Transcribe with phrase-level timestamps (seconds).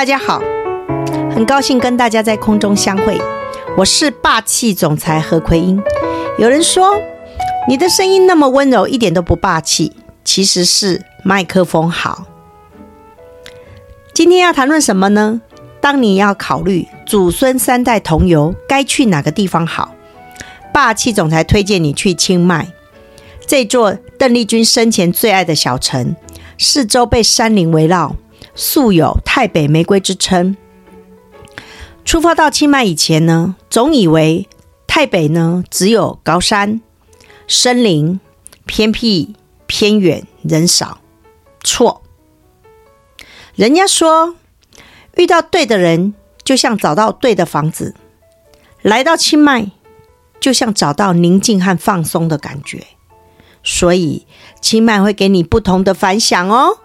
[0.00, 0.40] 大家好，
[1.30, 3.20] 很高兴跟大家在空中相会。
[3.76, 5.78] 我是霸气总裁何奎英。
[6.38, 6.98] 有人说
[7.68, 9.92] 你的声音那么温柔，一点都不霸气，
[10.24, 12.24] 其实是麦克风好。
[14.14, 15.42] 今天要谈论什么呢？
[15.82, 19.94] 当你要考虑祖孙三代同游，该去哪个地方好？
[20.72, 22.68] 霸气总裁推荐你去清迈，
[23.46, 26.16] 这座邓丽君生前最爱的小城，
[26.56, 28.16] 四周被山林围绕。
[28.60, 30.54] 素有“泰北玫瑰”之称。
[32.04, 34.46] 出发到清迈以前呢，总以为
[34.86, 36.82] 泰北呢只有高山、
[37.48, 38.20] 森林、
[38.66, 39.34] 偏僻、
[39.66, 40.98] 偏远、人少。
[41.64, 42.02] 错。
[43.54, 44.34] 人家说，
[45.16, 46.12] 遇到对的人，
[46.44, 47.94] 就像找到对的房子；
[48.82, 49.70] 来到清迈，
[50.38, 52.86] 就像找到宁静和放松的感觉。
[53.64, 54.26] 所以，
[54.60, 56.80] 清迈会给你不同的反响哦。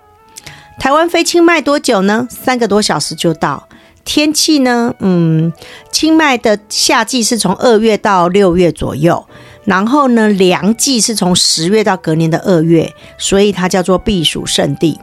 [0.80, 2.28] 台湾飞清迈多久呢？
[2.30, 3.68] 三个多小时就到。
[4.04, 4.94] 天气呢？
[5.00, 5.52] 嗯，
[5.92, 9.26] 清迈的夏季是从二月到六月左右，
[9.64, 15.00] 然后呢，凉季是从十月到隔年的二月，所以它叫做避暑胜地。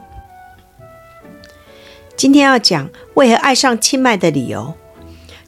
[2.17, 4.75] 今天要讲为何爱上清迈的理由。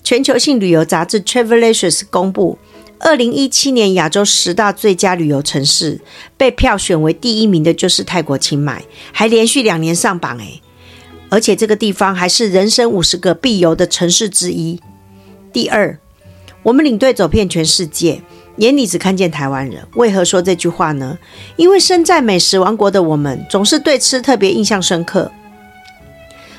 [0.02, 2.58] 全球性旅游杂志 Travelicious 公布。
[3.00, 6.00] 二零一七年亚洲十大最佳旅游城市，
[6.36, 10.62] 被票选为第一名的就是泰国清迈，还连续两年上榜诶，
[11.28, 14.80] 而且这个地方还是人生五十个必游的城市之一。
[15.52, 15.98] 第二，
[16.62, 18.22] 我们领队走遍全世界，
[18.56, 19.86] 眼里只看见台湾人。
[19.96, 21.18] 为何说这句话呢？
[21.56, 25.30] 因为身在美食王国的我们，总是对吃特别印象深刻。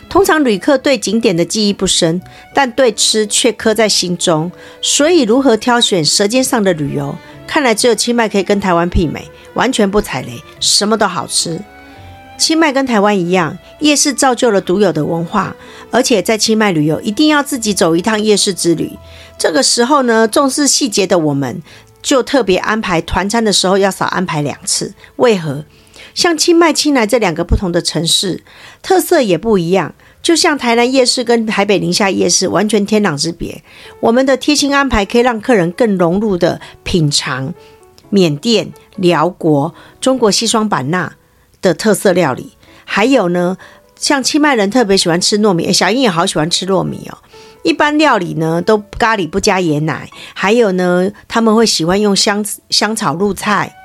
[0.09, 2.21] 通常旅客对景点的记忆不深，
[2.53, 4.51] 但对吃却刻在心中。
[4.81, 11.59] 所以，如何挑选舌尖上的旅游，看来只有清迈可以跟台湾媲美，完全不踩雷，什么都好吃。
[12.37, 15.55] 清迈跟台湾一样，夜市造就了独有的文化，
[15.91, 18.91] 而且在清迈旅游一定要自己走一趟夜市之旅。
[19.37, 21.61] 这个时候呢，重视细节的我们
[22.01, 24.93] 就特别安排团餐的时候要少安排两次。
[25.15, 25.63] 为何？
[26.13, 28.43] 像清迈、清莱这两个不同的城市，
[28.81, 29.93] 特色也不一样。
[30.21, 33.63] 就像台南夜市跟台北宁夏夜市完全天壤之别。
[33.99, 37.53] 我们的贴心安排可以让客人更融入的品尝
[38.09, 41.13] 缅甸、寮国、中国西双版纳
[41.61, 42.53] 的特色料理。
[42.85, 43.57] 还有呢，
[43.99, 47.17] 像清迈人特别喜欢吃糯米，小英也好喜欢吃糯米哦。
[47.61, 53.75] 一般料理呢都咖喱不加椰奶，还有呢他们会喜欢用香香草入菜。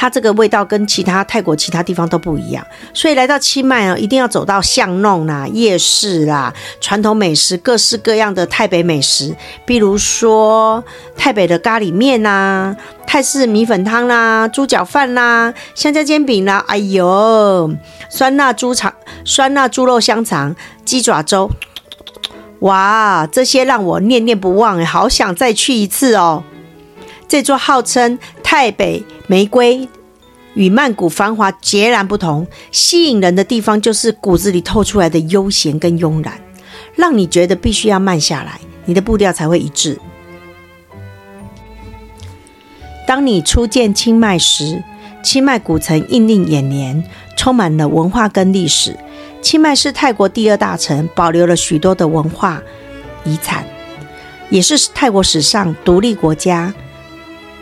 [0.00, 6.50] 它这个味道跟其他泰国其他地方都不一样，所以来到清迈啊，一定要走到巷弄啦、夜市啦、
[6.80, 10.82] 传统美食、各式各样的泰北美食，比如说
[11.18, 12.74] 泰北的咖喱面啦、
[13.06, 17.70] 泰式米粉汤啦、猪脚饭啦、香蕉煎饼啦，哎呦，
[18.08, 18.94] 酸辣猪肠、
[19.26, 21.50] 酸辣猪肉香肠、鸡爪粥，
[22.60, 26.42] 哇，这些让我念念不忘，好想再去一次哦。
[27.28, 28.18] 这座号称
[28.50, 29.88] 泰北玫瑰，
[30.54, 32.48] 与曼谷繁华截然不同。
[32.72, 36.40] 吸引人的地方就是骨子里透出来的悠闲跟慵懒，
[36.96, 40.00] 让你觉得必须要慢下来，你的步调才会一致。
[43.06, 44.82] 当你初见清迈时，
[45.22, 47.04] 清迈古城映入眼帘，
[47.36, 48.96] 充满了文化跟历史。
[49.40, 52.60] 清迈是泰国第二大城，保留了许多的文化
[53.22, 53.64] 遗产，
[54.48, 56.74] 也是泰国史上独立国家。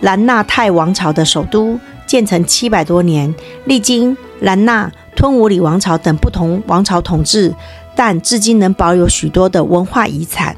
[0.00, 7.52] 兰纳泰王朝的首都，建成七百多年，历经兰纳、吞武里王朝等不同王朝统治，
[7.96, 10.56] 但至今能保有许多的文化遗产。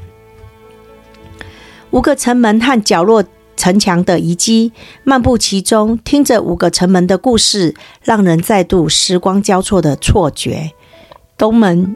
[1.89, 3.23] 五个城门和角落
[3.57, 4.71] 城墙的遗迹，
[5.03, 10.71] 漫步其中，听着五个城门的故事，让人再度时光交错的错觉。
[11.37, 11.95] 东门，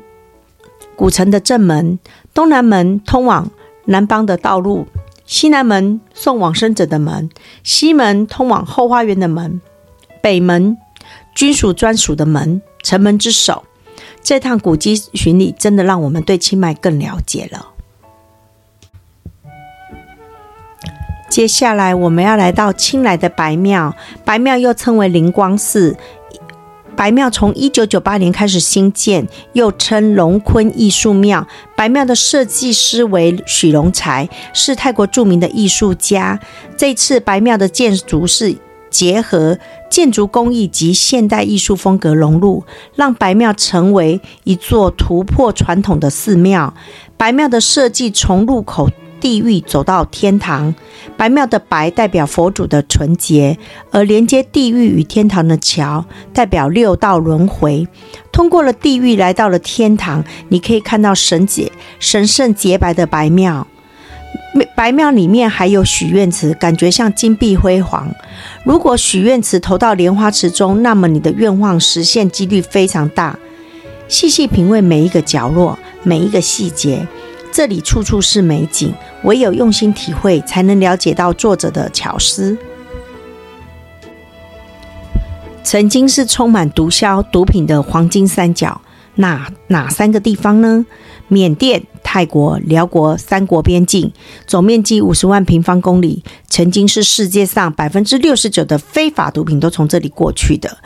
[0.95, 1.99] 古城的正门；
[2.33, 3.49] 东南门，通往
[3.85, 4.87] 南邦的道路。
[5.25, 7.29] 西南门送往生者的门，
[7.63, 9.59] 西门通往后花园的门，
[10.21, 10.77] 北门
[11.33, 13.63] 军属专属的门，城门之首。
[14.21, 17.71] 这趟古迹巡礼真的让我们对清迈更了解了。
[21.29, 25.97] 接下来我们要来到清莱的白庙，白庙又称为灵光寺。
[26.95, 31.45] 白庙从一九九八年开始兴建，又称龙坤艺术庙。
[31.75, 36.39] 白庙的设计师为许荣才，是泰国著名的艺术家。
[36.77, 38.55] 这次白庙的建筑是
[38.89, 39.57] 结合
[39.89, 42.63] 建筑工艺及现代艺术风格融入，
[42.95, 46.73] 让白庙成为一座突破传统的寺庙。
[47.17, 48.89] 白庙的设计从入口。
[49.25, 50.75] 地狱走到天堂，
[51.17, 53.57] 白庙的白代表佛祖的纯洁，
[53.89, 57.87] 而连接地狱与天堂的桥代表六道轮回。
[58.31, 63.65] 通过了地狱来到了天堂，你可以看到神洁、神圣洁白的白庙。
[64.75, 68.07] 白庙里面还有许愿池，感觉像金碧辉煌。
[68.63, 73.39] 如果许愿池投到莲花池中，那么你的愿望实现几率非常大。
[74.07, 77.07] 细细品味每一个角落，每一个细节，
[77.55, 78.93] 这里处处是美景。
[79.23, 82.57] 唯有用心体会，才能了解到作者的巧思。
[85.63, 88.81] 曾经是充满毒枭毒品的黄金三角，
[89.15, 90.85] 哪哪三个地方呢？
[91.29, 94.11] 缅甸、泰国、寮国三国边境，
[94.45, 100.77] 总面积五十万平方公里，曾经是世界上百分之六十九的非法毒品都从这里过去的。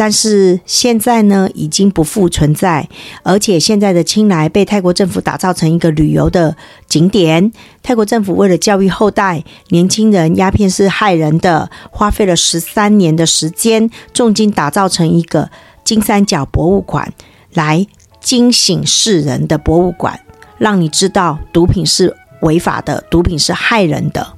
[0.00, 2.88] 但是现在呢，已经不复存在，
[3.22, 6.56] 而且现在的清莱被泰国政府打造成一个旅游的
[6.88, 7.52] 景点。
[7.82, 15.50] 泰国政府为了教育后代，年轻人鸦片是害人的，花费了十三年的时间，重金打造成一个
[15.84, 17.12] 金三角博物馆
[17.52, 17.86] 来。
[18.22, 20.20] 惊醒世人的博物馆，
[20.58, 24.34] 让你知道毒品是违法的，毒品是害人的。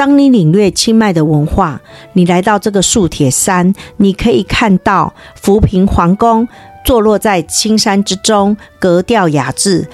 [0.00, 1.78] 当你领略清迈的文化，
[2.14, 6.48] 你来到这个素铁山，你可以看到扶贫皇宫
[6.86, 9.86] 坐落在青山之中，格调雅致。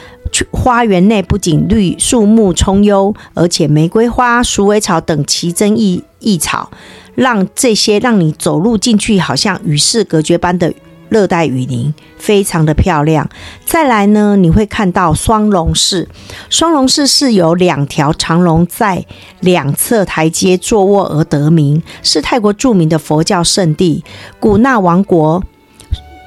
[0.52, 6.70] 花园内不仅绿树木葱幽，而且玫瑰花、鼠尾草等奇珍异异草。
[7.16, 10.72] 让这些让你走路进去，好像与世隔绝般的
[11.08, 13.28] 热带雨林，非常的漂亮。
[13.64, 16.08] 再来呢，你会看到双龙寺。
[16.50, 19.04] 双龙寺是由两条长龙在
[19.40, 24.04] 两侧台阶坐卧而得名，是泰国著名的佛教圣地。
[24.40, 25.42] 古纳王国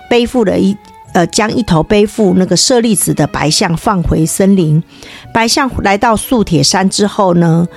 [0.09, 0.75] 背负了一
[1.13, 4.83] 呃，将一头背负那个舍利子的白象放回森林。
[5.33, 7.67] 白象来到素铁山之后呢，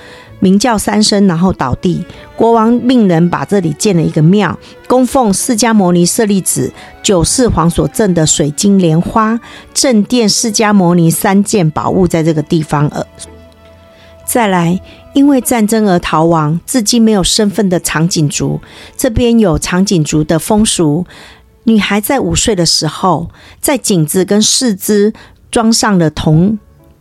[0.43, 2.05] 鸣叫三声，然后倒地。
[2.35, 4.59] 国王命人把这里建了一个庙，
[4.89, 9.39] 供奉释迦牟尼舍利子、九世皇所赠的水晶莲花、
[9.73, 12.89] 镇殿释迦牟尼三件宝物，在这个地方。
[12.89, 13.01] 呃，
[14.25, 14.77] 再来，
[15.13, 18.59] 因为战争而逃亡，至今没有身份的长颈族，
[18.97, 21.05] 这边有长颈族的风俗：
[21.63, 23.29] 女孩在五岁的时候，
[23.61, 25.13] 在颈子跟四肢
[25.49, 26.59] 装上了铜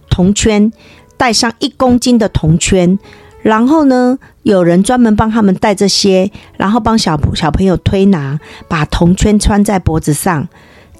[0.09, 0.73] 铜圈，
[1.17, 2.99] 戴上一公斤的铜圈。
[3.43, 10.49] 然后呢，有人专门帮他们带这些，然后帮小小朋友推拿，把铜圈穿在脖子上，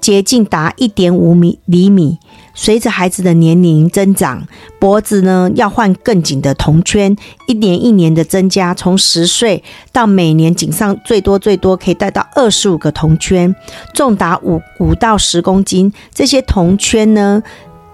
[0.01, 2.19] 直径达一点五米厘米。
[2.53, 4.45] 随着孩子的年龄增长，
[4.77, 7.15] 脖子呢要换更紧的铜圈，
[7.47, 13.55] 一年一年的增加，从十岁到每年颈上最多最多可以戴到二十五个铜圈，
[13.95, 15.91] 重达五五到十公斤。
[16.13, 17.41] 这些铜圈呢，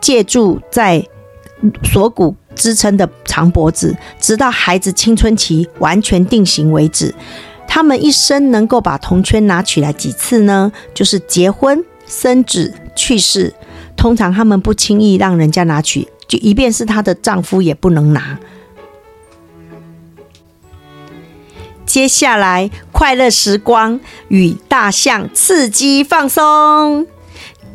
[0.02, 1.08] 借助在
[1.84, 2.36] 锁骨。
[2.60, 7.16] 支撑的长脖子，直到孩子青春期完全定型为止。
[7.66, 10.70] 他们一生能够把铜圈拿取来几次呢？
[10.94, 13.54] 就是结婚、生子、去世。
[13.96, 18.38] 通常他们不轻易让人家拿取，就即便是她的丈夫也不能拿。
[21.86, 27.08] 接下来，快乐时光与大象刺激放松。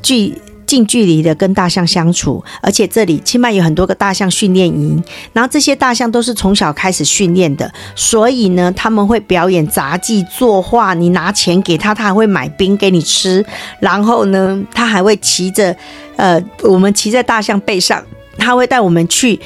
[0.03, 0.41] 据
[0.75, 5.01] 近距离的跟大象相处，而且这里清迈有很多个大象训练营，
[5.33, 13.45] 然后这些大象都是从小开始训练的，所以呢，他们会表演杂技、作画，你拿钱给他，他还会买冰给你吃，
[13.79, 15.77] 然后呢，他还会骑着，
[16.17, 18.05] 呃，我们骑在大象背上，
[18.37, 19.39] 他会带我们去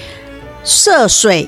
[0.65, 1.47] 涉水、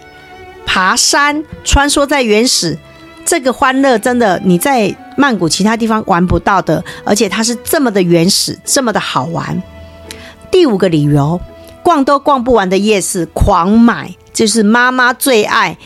[0.67, 2.77] 爬山、穿梭在原始。
[3.25, 9.63] 这个欢乐真的你在曼谷其他地方玩不到的，而且它是这么的原始，这么的好玩。
[10.51, 11.41] 第五个理由，
[11.83, 15.77] 逛都逛不完的夜市，狂买就是妈妈最爱，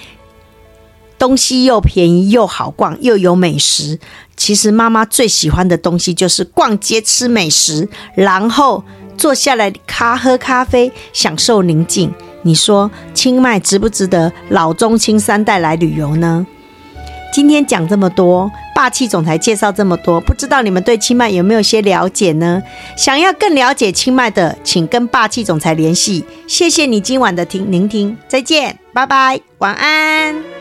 [1.19, 3.99] 东西又便宜又好逛又有美食。
[4.37, 8.83] 其实妈妈最喜欢的东西就是逛街吃美食，然后
[9.17, 12.13] 坐下来咖喝咖啡，享受宁静。
[12.43, 16.47] 你说清迈值不值得老中青三代来旅游呢？
[17.35, 22.63] 今天讲这么多，霸气总裁介绍这么多，不知道你们对清迈有没有些了解呢？
[22.97, 26.25] 想要更了解清迈的，请跟霸气总裁联系。
[26.47, 30.54] 谢谢你今晚的听聆听，再见，拜拜，晚安。